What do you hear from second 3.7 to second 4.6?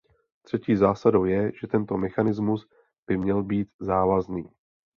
závazný.